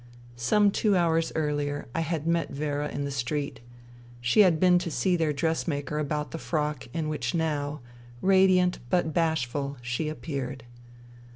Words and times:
Some 0.35 0.71
two 0.71 0.95
hours 0.97 1.31
earlier 1.35 1.87
I 1.93 1.99
had 1.99 2.25
met 2.25 2.49
Vera 2.49 2.87
in 2.89 3.05
the 3.05 3.11
street. 3.11 3.59
She 4.19 4.39
had 4.39 4.59
been 4.59 4.79
to 4.79 4.89
see 4.89 5.15
their 5.15 5.31
dressmaker 5.31 5.99
about 5.99 6.31
the 6.31 6.39
frock 6.39 6.87
in 6.91 7.07
which 7.07 7.35
now, 7.35 7.81
radiant 8.19 8.79
but 8.89 9.13
bashful, 9.13 9.77
she 9.83 10.05
INTERVENING 10.09 10.17
IN 10.17 10.23
SIBERIA 10.23 10.43
185 10.45 10.57
appeared. 10.57 10.65